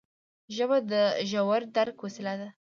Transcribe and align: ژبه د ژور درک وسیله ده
ژبه 0.55 0.77
د 0.91 0.93
ژور 1.31 1.61
درک 1.75 1.97
وسیله 2.05 2.33
ده 2.39 2.47